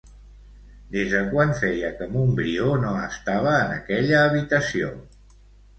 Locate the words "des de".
0.95-1.21